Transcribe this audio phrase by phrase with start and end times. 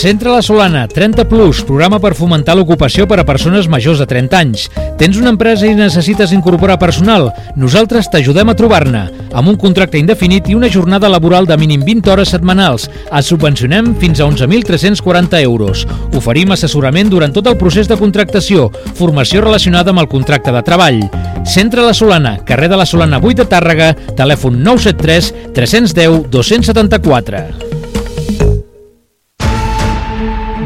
[0.00, 4.38] Centre La Solana, 30 Plus, programa per fomentar l'ocupació per a persones majors de 30
[4.38, 4.62] anys.
[4.96, 7.26] Tens una empresa i necessites incorporar personal?
[7.60, 9.02] Nosaltres t'ajudem a trobar-ne,
[9.36, 12.88] amb un contracte indefinit i una jornada laboral de mínim 20 hores setmanals.
[12.88, 15.84] Et subvencionem fins a 11.340 euros.
[16.16, 21.02] Oferim assessorament durant tot el procés de contractació, formació relacionada amb el contracte de treball.
[21.44, 27.79] Centre La Solana, carrer de la Solana 8 de Tàrrega, telèfon 973 310 274.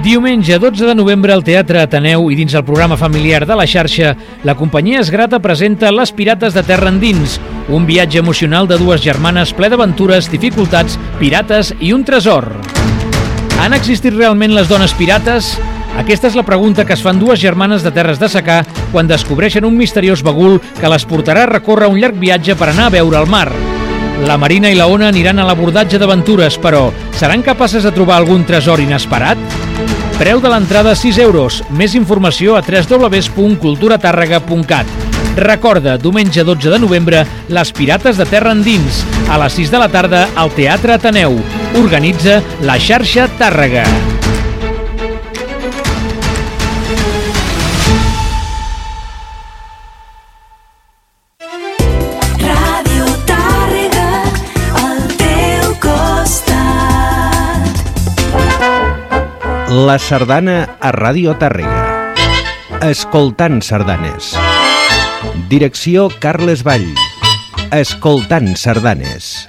[0.05, 4.11] Diumenge 12 de novembre al Teatre Ateneu i dins el programa familiar de la xarxa,
[4.45, 7.39] la companyia Esgrata presenta Les Pirates de Terra Endins,
[7.73, 12.51] un viatge emocional de dues germanes ple d'aventures, dificultats, pirates i un tresor.
[13.65, 15.55] Han existit realment les dones pirates?
[15.97, 18.61] Aquesta és la pregunta que es fan dues germanes de terres de secà
[18.93, 22.91] quan descobreixen un misteriós bagul que les portarà a recórrer un llarg viatge per anar
[22.91, 23.49] a veure el mar.
[24.29, 28.45] La Marina i la Ona aniran a l'abordatge d'aventures, però seran capaces de trobar algun
[28.45, 29.64] tresor inesperat?
[30.19, 31.65] Preu de l'entrada 6 euros.
[31.75, 34.87] Més informació a www.culturatàrrega.cat.
[35.35, 39.91] Recorda, diumenge 12 de novembre, Les Pirates de Terra Endins, a les 6 de la
[39.91, 41.35] tarda al Teatre Ateneu.
[41.83, 43.83] Organitza la xarxa Tàrrega.
[59.75, 62.13] La sardana a Ràdio Tàrrega.
[62.87, 64.29] Escoltant sardanes.
[65.51, 66.85] Direcció Carles Vall.
[67.75, 69.49] Escoltant sardanes.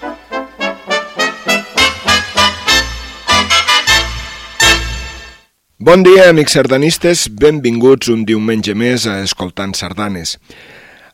[5.77, 7.27] Bon dia, amics sardanistes.
[7.29, 10.39] Benvinguts un diumenge més a Escoltant Sardanes.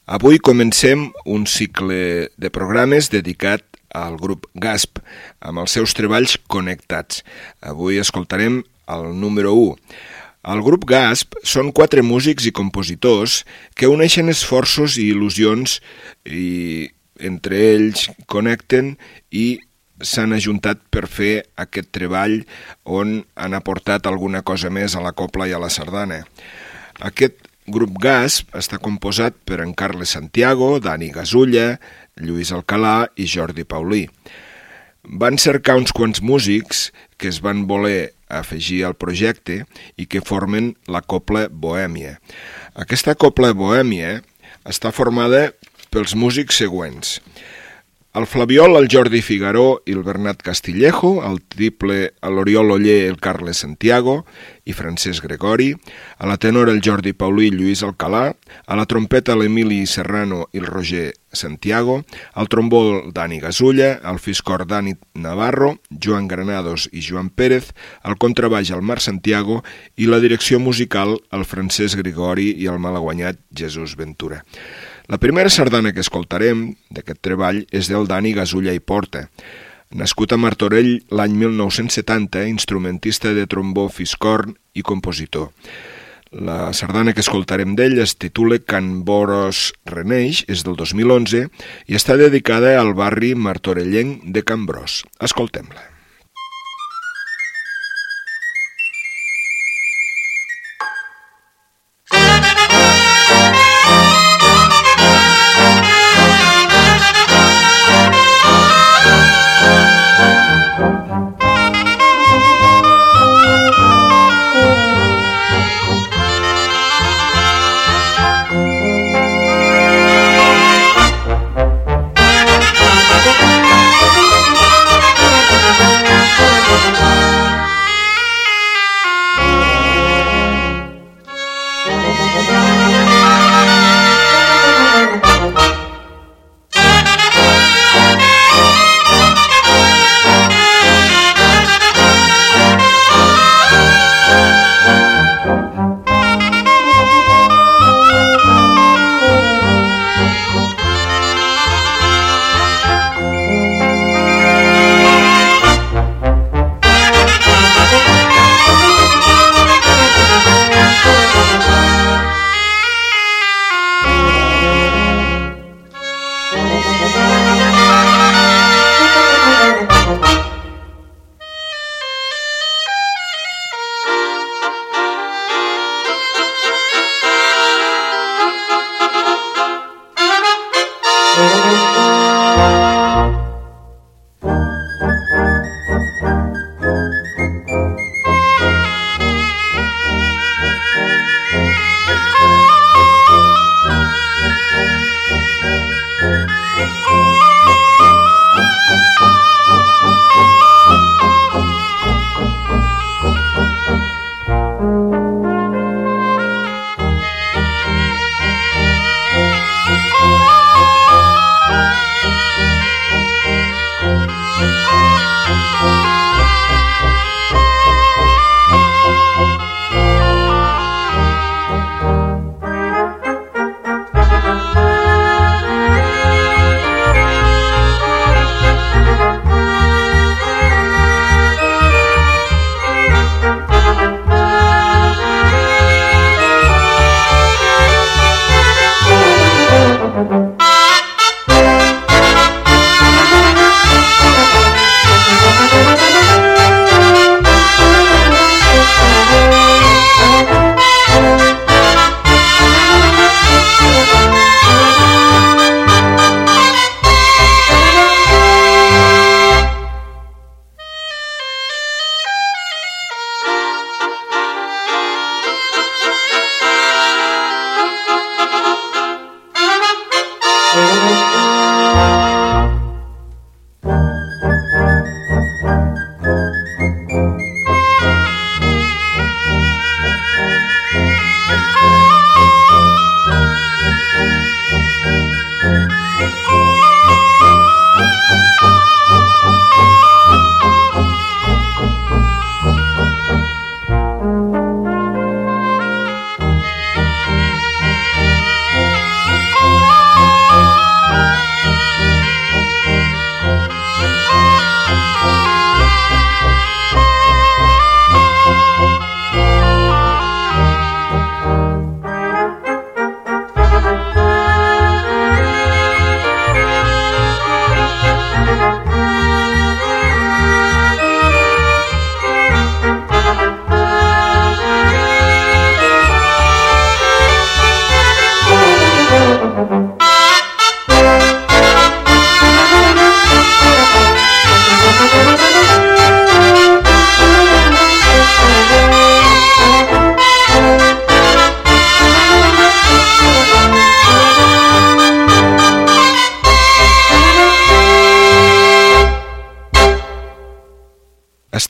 [0.08, 5.02] Avui comencem un cicle de programes dedicat al grup GASP,
[5.44, 7.26] amb els seus treballs connectats.
[7.60, 8.62] Avui escoltarem
[8.96, 9.76] el número 1.
[10.52, 13.44] El grup GASP són quatre músics i compositors
[13.78, 15.78] que uneixen esforços i il·lusions
[16.26, 16.90] i
[17.22, 18.96] entre ells connecten
[19.30, 19.62] i
[20.02, 22.40] s'han ajuntat per fer aquest treball
[22.90, 26.24] on han aportat alguna cosa més a la copla i a la sardana.
[27.06, 27.38] Aquest
[27.70, 31.76] grup GASP està composat per en Carles Santiago, Dani Gasulla,
[32.18, 34.08] Lluís Alcalà i Jordi Paulí.
[35.22, 36.90] Van cercar uns quants músics
[37.22, 39.62] que es van voler afegir al projecte
[40.02, 42.18] i que formen la Copla Bohèmia.
[42.74, 44.22] Aquesta Copla Bohèmia
[44.66, 45.52] està formada
[45.94, 47.20] pels músics següents.
[48.14, 53.62] El Flaviol, el Jordi Figaró i el Bernat Castillejo, el triple, l'Oriol Oller, el Carles
[53.64, 54.26] Santiago
[54.68, 55.70] i Francesc Gregori,
[56.20, 58.26] a la tenor el Jordi Paulí i Lluís Alcalà,
[58.68, 62.02] a la trompeta l'Emili Serrano i el Roger Santiago,
[62.36, 67.72] al trombó el Dani Gasulla, al fiscor Dani Navarro, Joan Granados i Joan Pérez,
[68.04, 69.64] al contrabaix el Marc Santiago
[69.96, 74.44] i la direcció musical el Francesc Gregori i el malaguanyat Jesús Ventura.
[75.08, 79.28] La primera sardana que escoltarem d'aquest treball és del Dani Gasulla i Porta.
[79.92, 85.50] Nascut a Martorell l'any 1970, instrumentista de trombó fiscorn i compositor.
[86.32, 91.48] La sardana que escoltarem d'ell es titula Can Boros Reneix, és del 2011
[91.92, 95.02] i està dedicada al barri martorellenc de Can Bros.
[95.20, 95.91] Escoltem-la.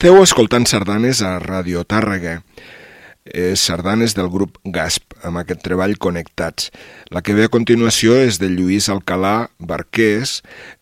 [0.02, 2.40] Esteu escoltant sardanes a Radio Tàrrega,
[3.22, 6.72] és sardanes del grup GASP, amb aquest treball Connectats.
[7.14, 10.40] La que ve a continuació és de Lluís Alcalà Barqués,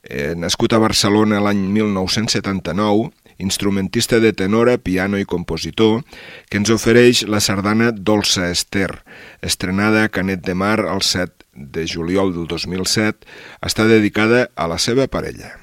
[0.07, 3.11] eh, nascut a Barcelona l'any 1979,
[3.43, 6.05] instrumentista de tenora, piano i compositor,
[6.47, 9.03] que ens ofereix la sardana Dolça Ester,
[9.41, 11.43] estrenada a Canet de Mar el 7
[11.75, 13.27] de juliol del 2007,
[13.59, 15.58] està dedicada a la seva parella.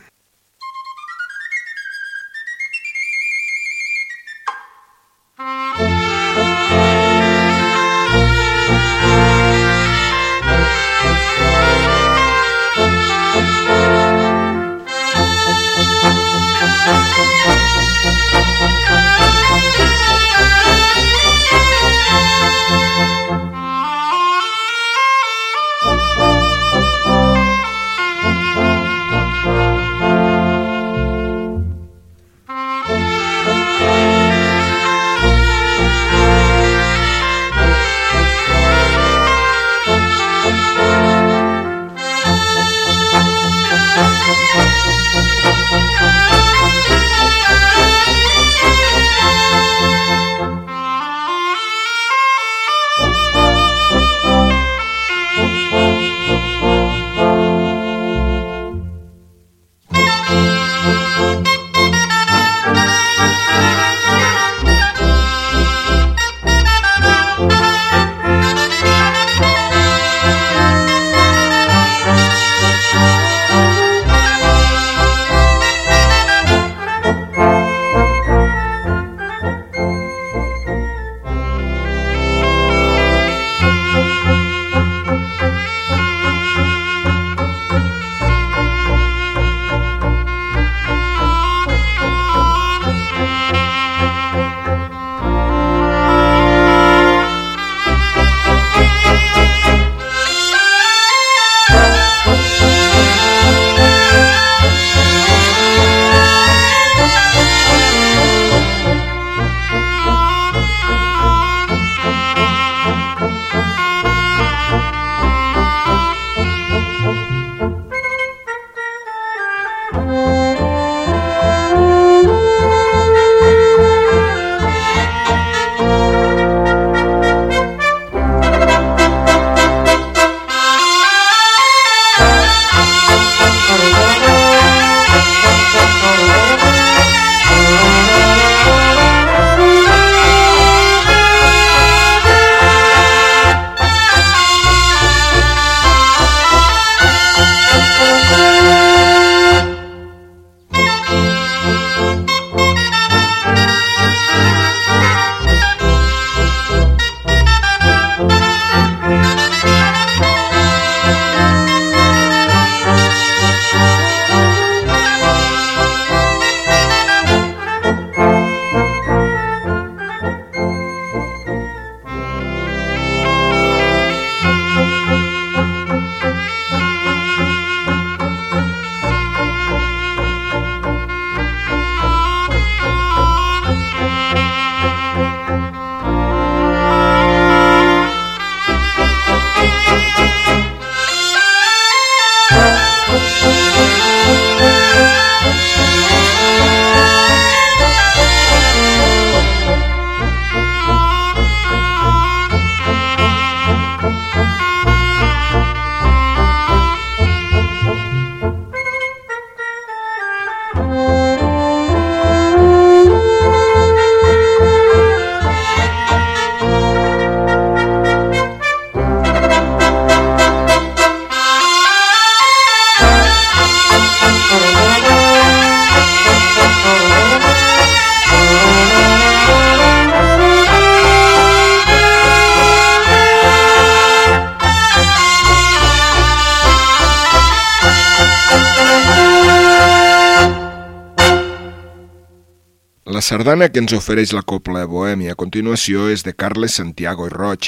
[243.36, 247.66] Sardana que ens ofereix la Copla Bohèmia a continuació és de Carles Santiago i Roig,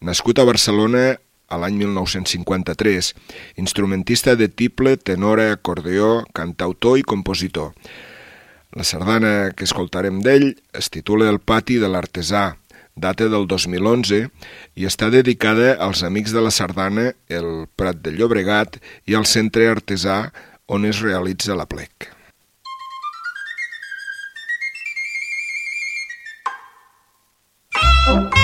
[0.00, 1.02] nascut a Barcelona
[1.52, 3.10] a l'any 1953,
[3.60, 7.74] instrumentista de tiple, tenora, acordeó, cantautor i compositor.
[8.72, 12.54] La sardana que escoltarem d'ell es titula El pati de l'artesà,
[12.96, 14.22] data del 2011
[14.80, 19.68] i està dedicada als amics de la sardana, el Prat de Llobregat i al centre
[19.68, 20.22] artesà
[20.64, 22.08] on es realitza la plec.
[28.06, 28.39] Oh.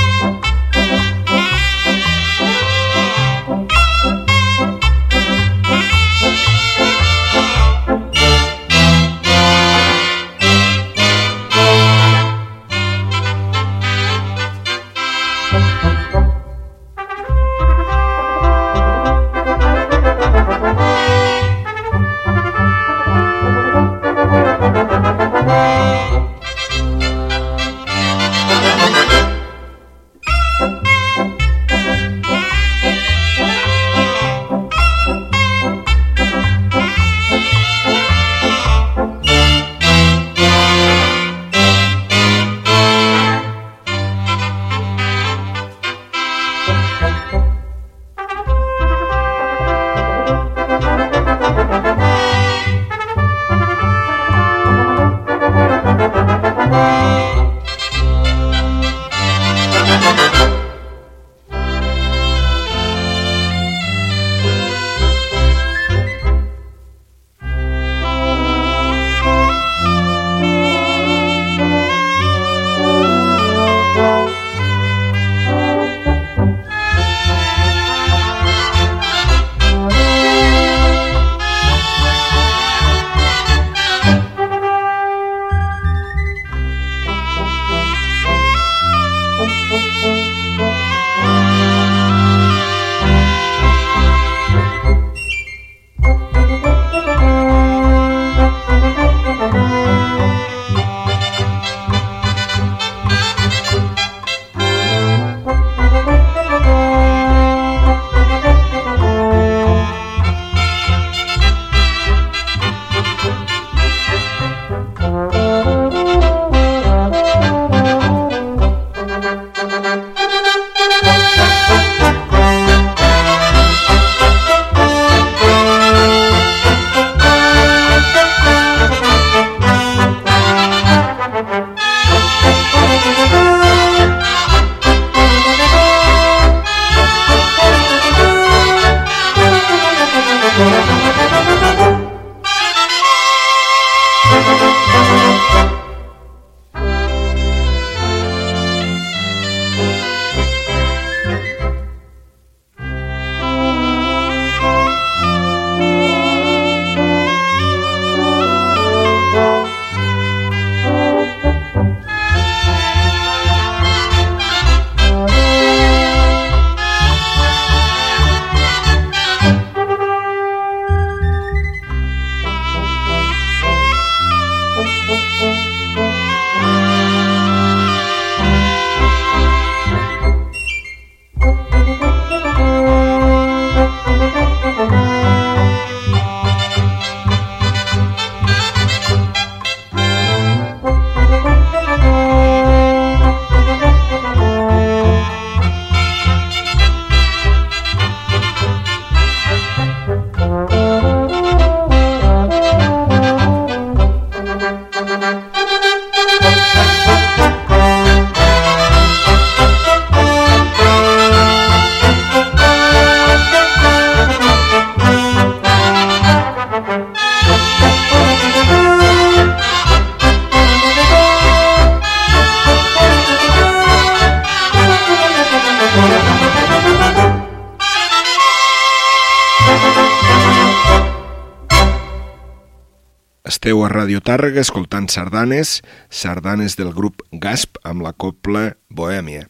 [234.27, 239.45] Tàrrega escoltant sardanes, sardanes del grup Gasp amb la copla Bohèmia.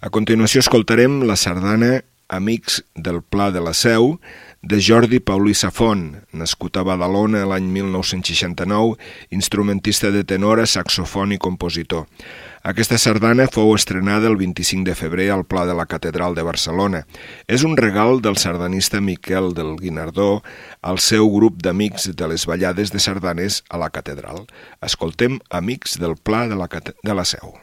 [0.00, 1.98] A continuació escoltarem la sardana
[2.32, 4.14] Amics del Pla de la Seu,
[4.64, 8.96] de Jordi Paulí Safon, nascut a Badalona l'any 1969,
[9.28, 12.08] instrumentista de tenora, saxofon i compositor.
[12.68, 16.98] Aquesta sardana fou estrenada el 25 de febrer al Pla de la Catedral de Barcelona.
[17.48, 20.42] És un regal del sardanista Miquel del Guinardó
[20.82, 24.44] al seu grup d'amics de les ballades de sardanes a la Catedral.
[24.84, 27.56] Escoltem Amics del Pla de la, de la Seu.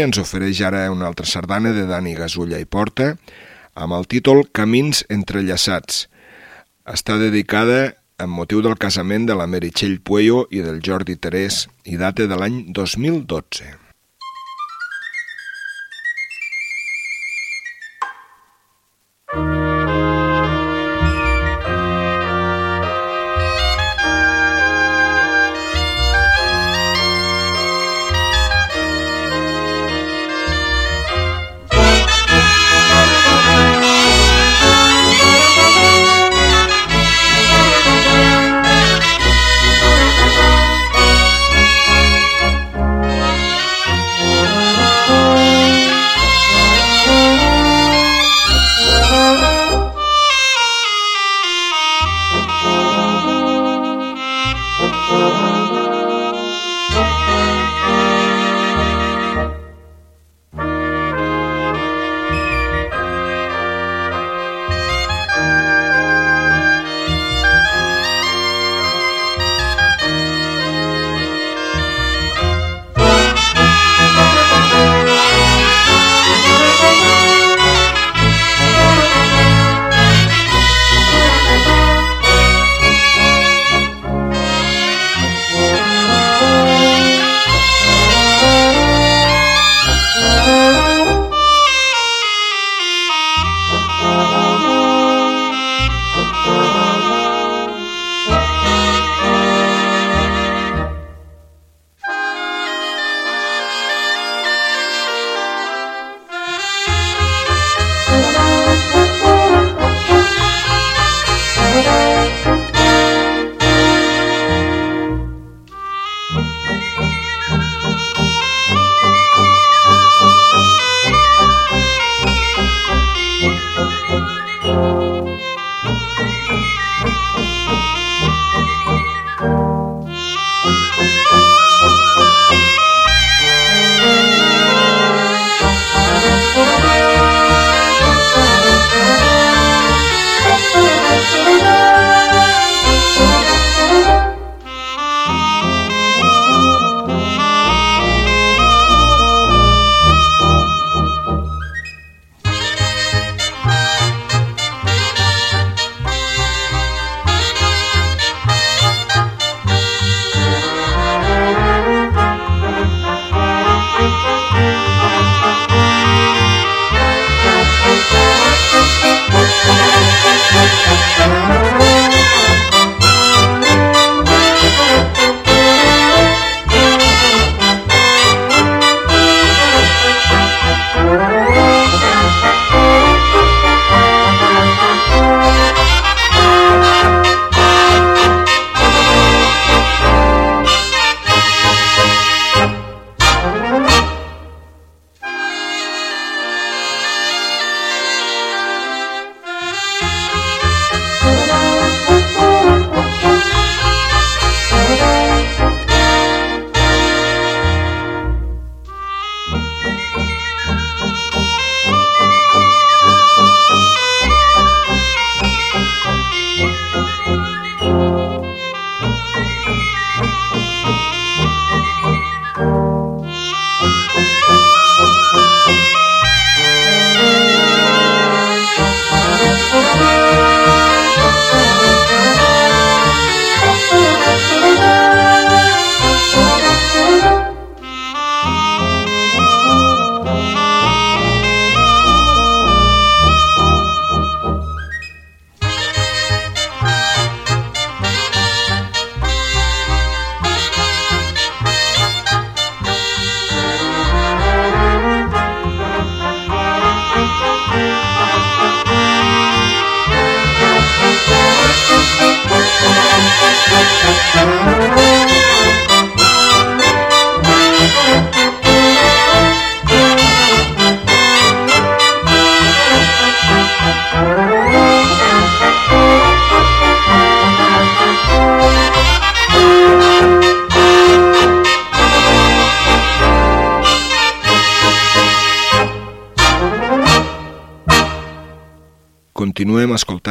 [0.00, 3.10] Bohèmia ens ofereix ara una altra sardana de Dani Gasulla i Porta
[3.76, 6.06] amb el títol Camins entrellaçats.
[6.88, 12.00] Està dedicada amb motiu del casament de la Meritxell Puello i del Jordi Terès i
[12.00, 13.89] data de l'any 2012.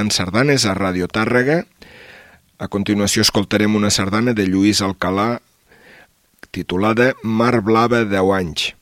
[0.09, 1.65] Escoltant sardanes a Radio Tàrrega.
[2.57, 5.39] A continuació escoltarem una sardana de Lluís Alcalà
[6.51, 8.73] titulada Mar Blava 10 anys.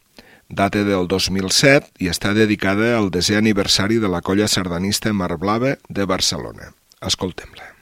[0.50, 5.78] Data del 2007 i està dedicada al desè aniversari de la colla sardanista Mar Blava
[5.90, 6.72] de Barcelona.
[7.02, 7.77] Escoltem-la.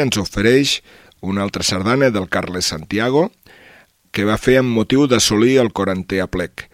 [0.00, 0.78] Ens ofereix
[1.20, 3.28] una altra sardana del Carles Santiago
[4.10, 6.66] que va fer amb motiu d'assolir el 40è aplec.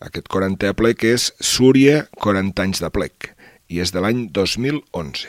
[0.00, 3.34] Aquest 40è aplec és Súria 40 anys de plec
[3.68, 5.28] i és de l'any 2011.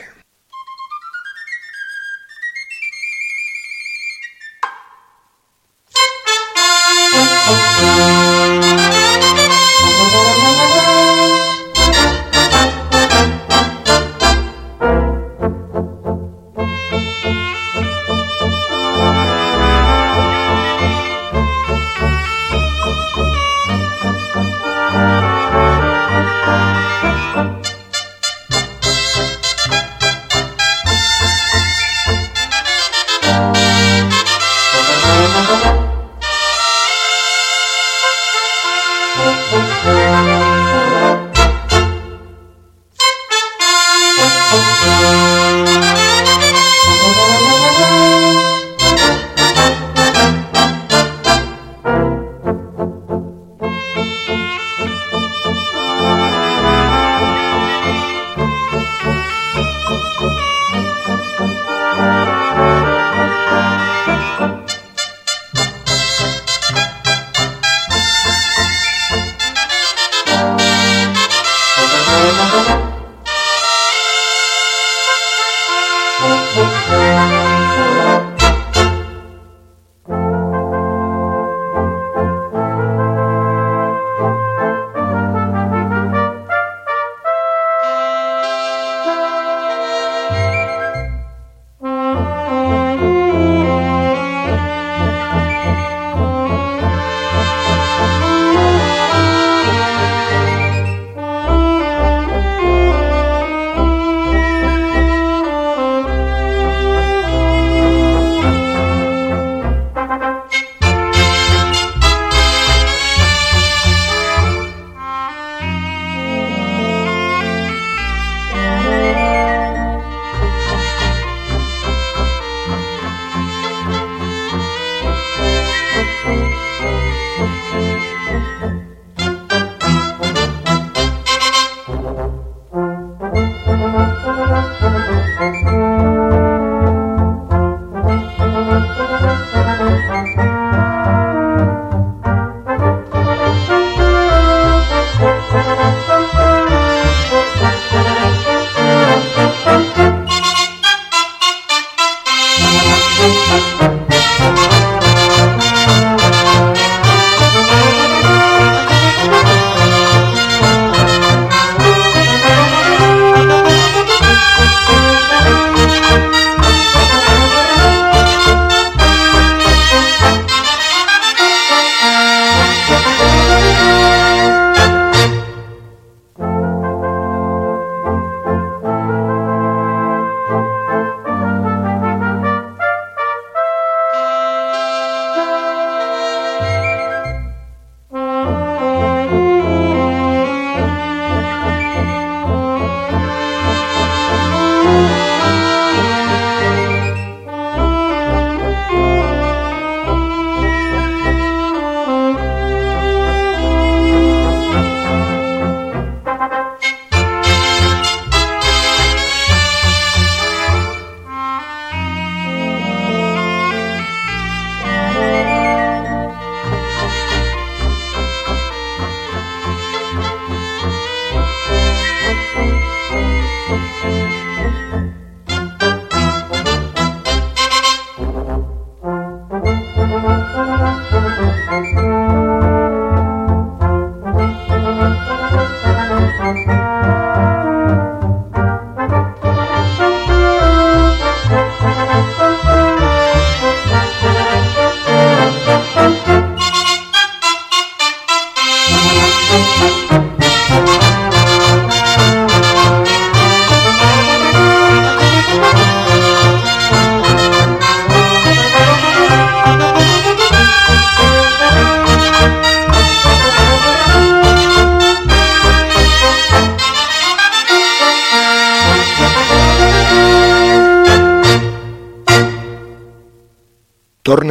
[10.12, 10.51] torna a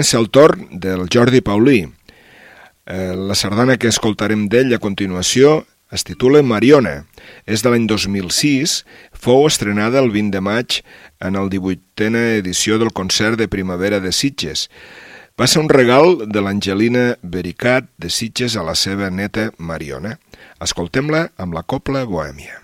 [0.03, 1.81] ser el torn del Jordi Paulí.
[2.85, 7.03] Eh, la sardana que escoltarem d'ell a continuació es titula Mariona.
[7.45, 8.81] És de l'any 2006,
[9.11, 10.79] fou estrenada el 20 de maig
[11.19, 14.69] en el 18a edició del concert de primavera de Sitges.
[15.39, 20.17] Va ser un regal de l'Angelina Bericat de Sitges a la seva neta Mariona.
[20.61, 22.60] Escoltem-la amb la Copla Bohèmia.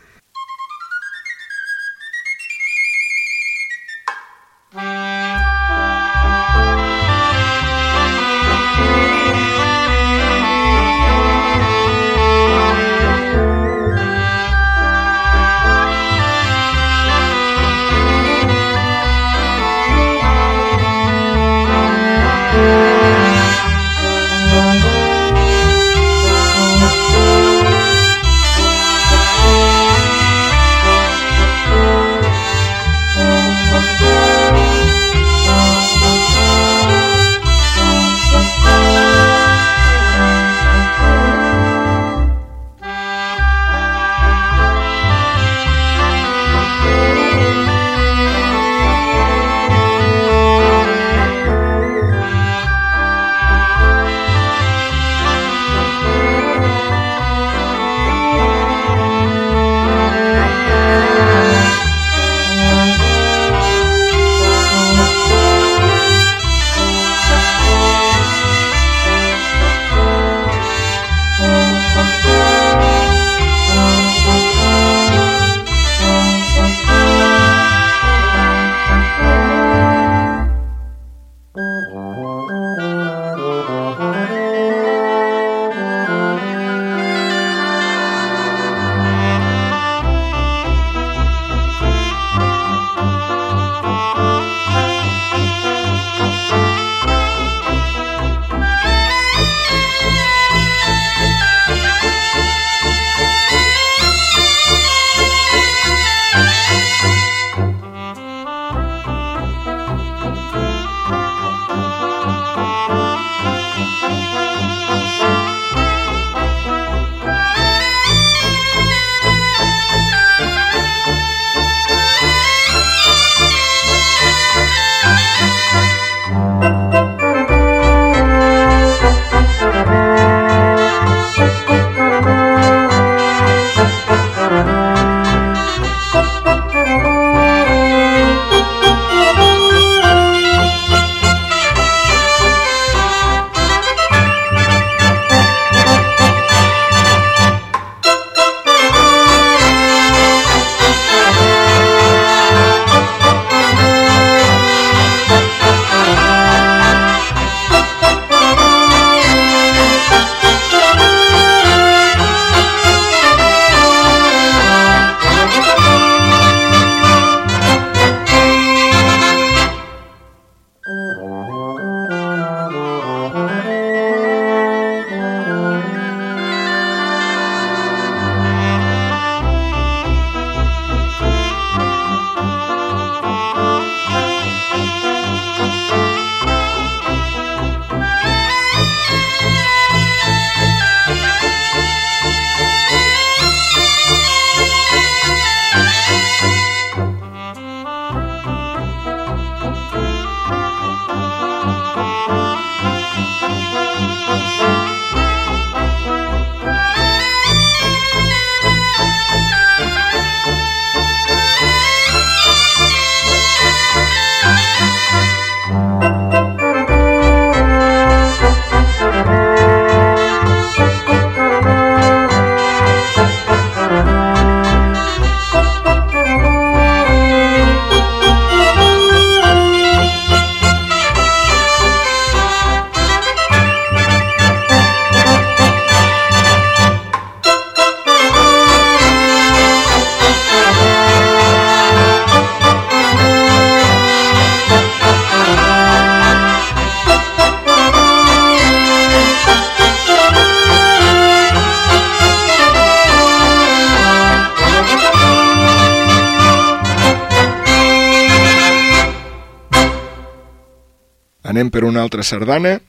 [262.07, 262.79] Altra sardana.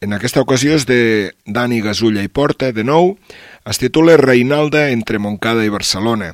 [0.00, 3.16] En aquesta ocasió és de Dani Gasulla i Porta, de nou.
[3.66, 6.32] Es titula Reinalda entre Moncada i Barcelona.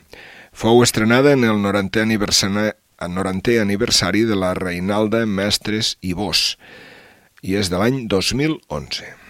[0.52, 2.70] Fou estrenada en el 90è aniversari,
[3.04, 6.60] el 90è aniversari de la Reinalda Mestres i Bosch
[7.44, 9.23] i és de l'any 2011.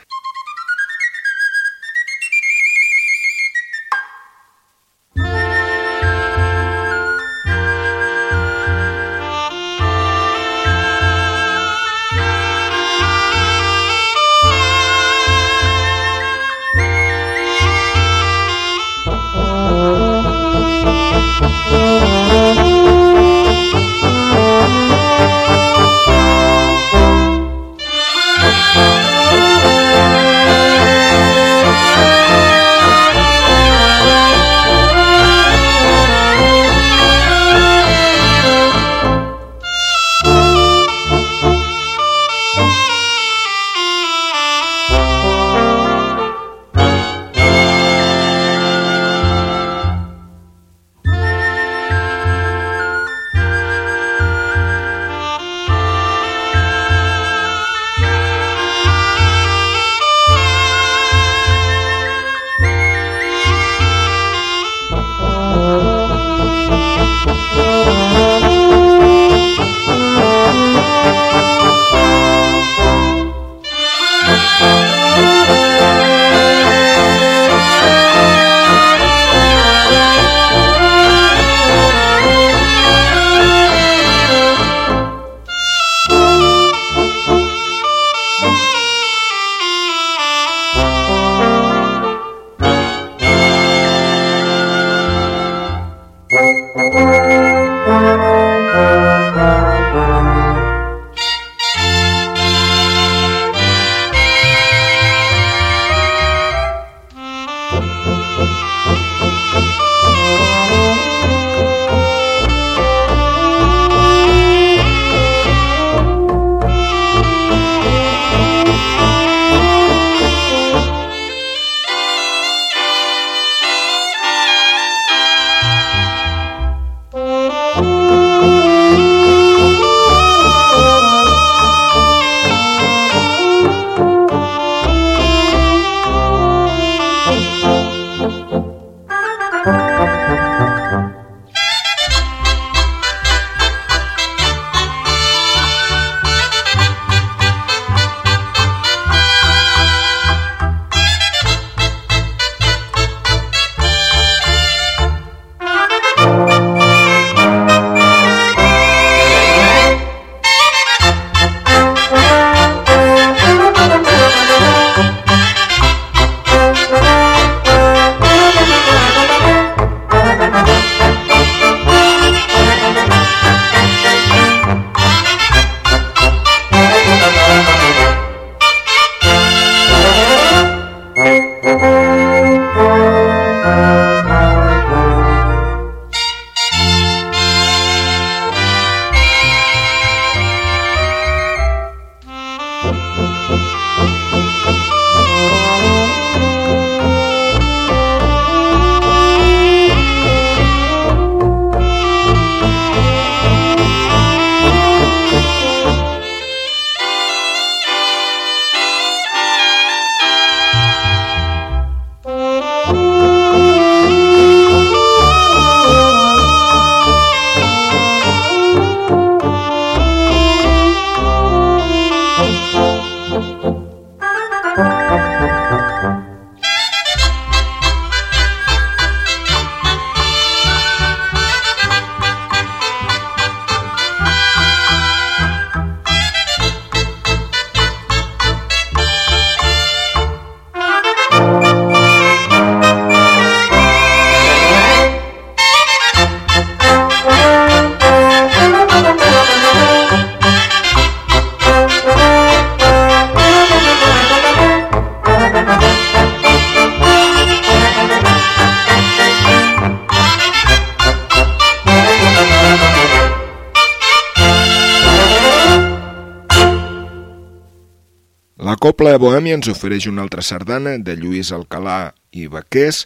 [268.84, 272.98] Copla Bohèmia ens ofereix una altra sardana de Lluís Alcalà i Baqués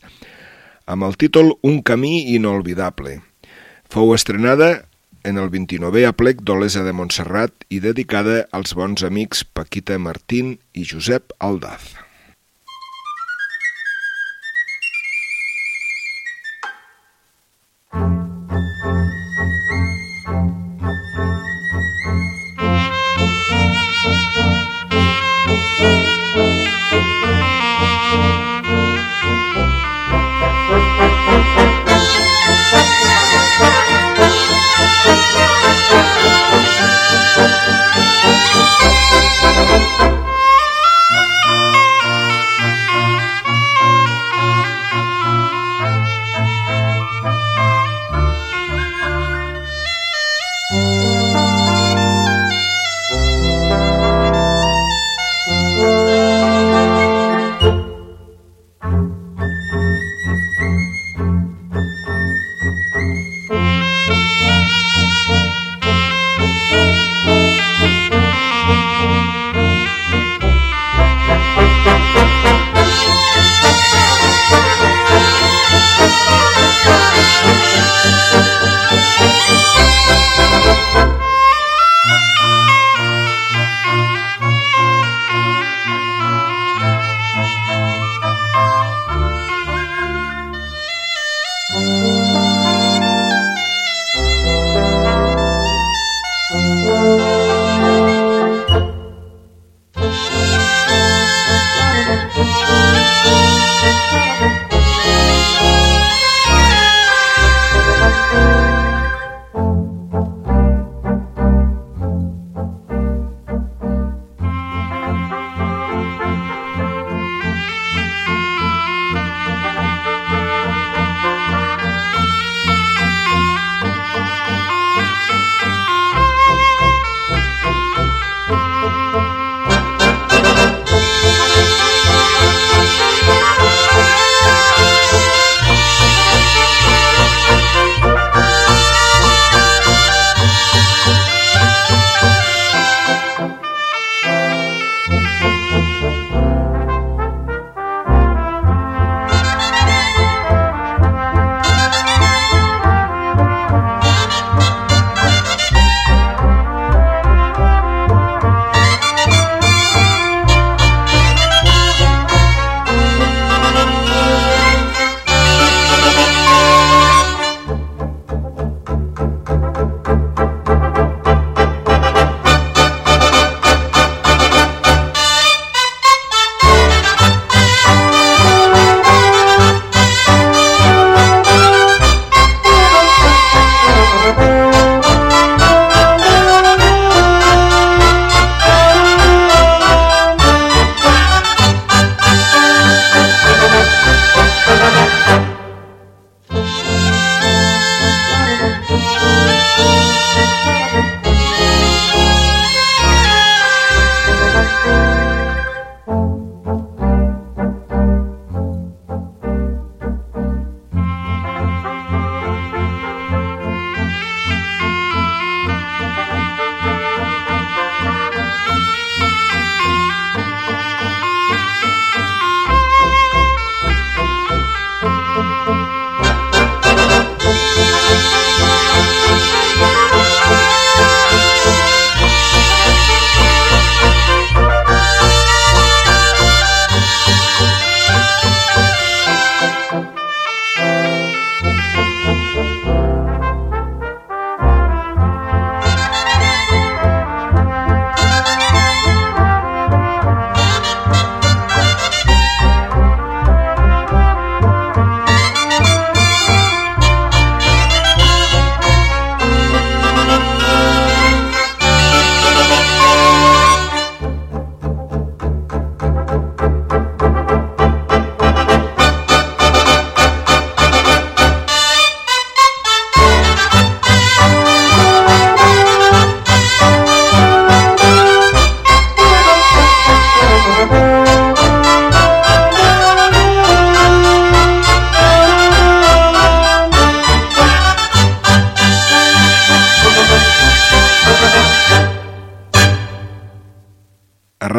[0.91, 3.13] amb el títol Un camí inolvidable.
[3.87, 4.73] Fou estrenada
[5.23, 10.83] en el 29è aplec d'Olesa de Montserrat i dedicada als bons amics Paquita Martín i
[10.83, 12.08] Josep Aldaz.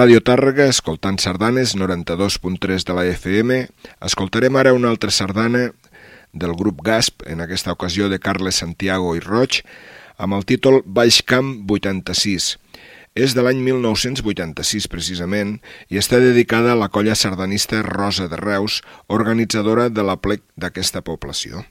[0.10, 3.58] Ràdio Tàrrega, escoltant sardanes 92.3 de la FM.
[4.08, 5.68] Escoltarem ara una altra sardana
[6.34, 9.60] del grup Gasp, en aquesta ocasió de Carles Santiago i Roig,
[10.18, 12.56] amb el títol Baix Camp 86.
[13.14, 15.60] És de l'any 1986, precisament,
[15.94, 18.82] i està dedicada a la colla sardanista Rosa de Reus,
[19.14, 21.62] organitzadora de la plec d'aquesta població.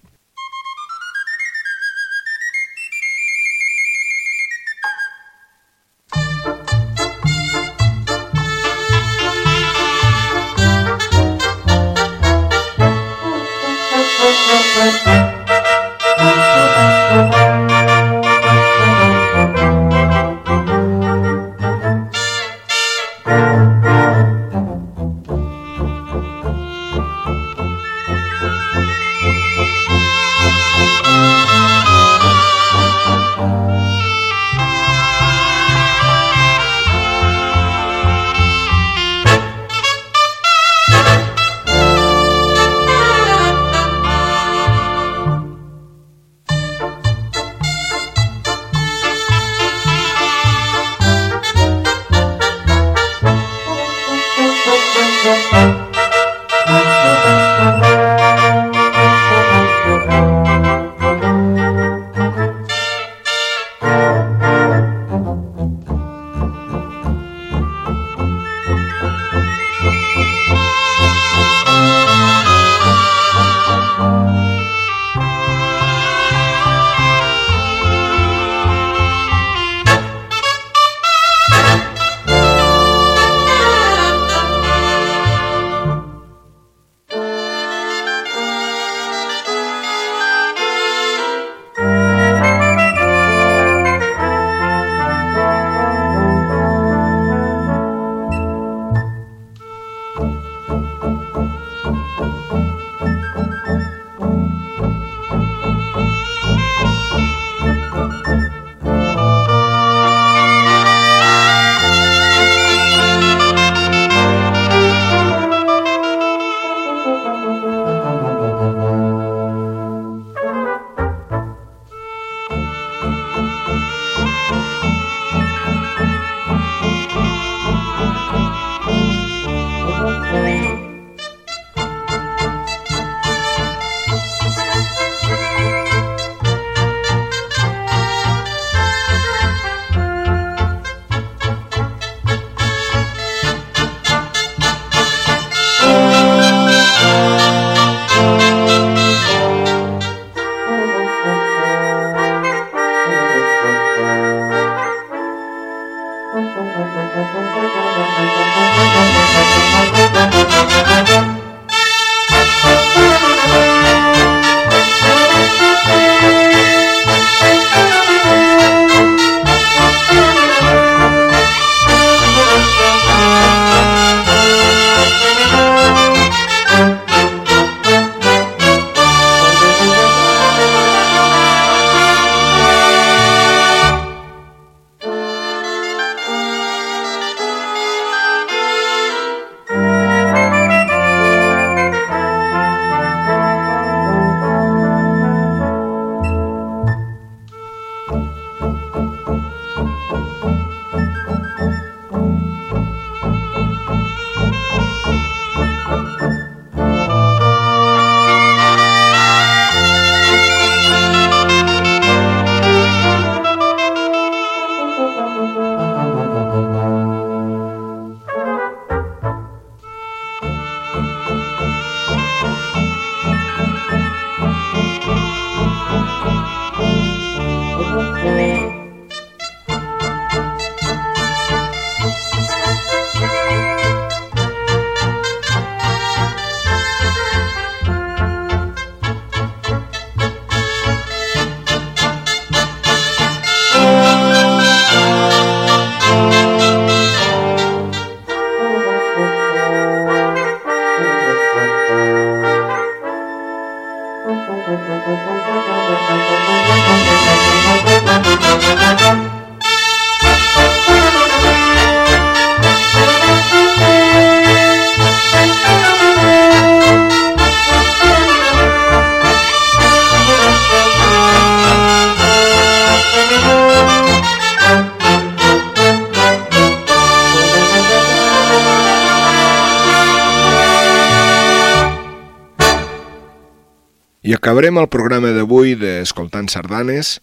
[284.79, 287.17] El programa d'avui d'Escoltant Sardanes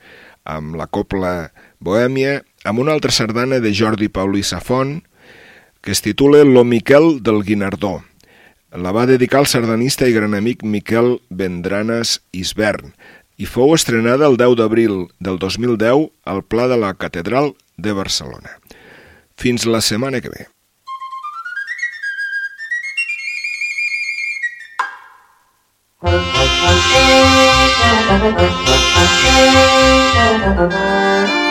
[0.43, 4.97] amb la Copla Bohèmia, amb una altra sardana de Jordi Paulí Safont,
[5.79, 8.01] que es titula Lo Miquel del Guinardó.
[8.75, 12.91] La va dedicar al sardanista i gran amic Miquel Vendranes Isbern
[13.39, 18.59] i fou estrenada el 10 d'abril del 2010 al Pla de la Catedral de Barcelona.
[19.39, 20.49] Fins la setmana que ve.
[26.05, 26.35] Thank
[31.29, 31.44] you.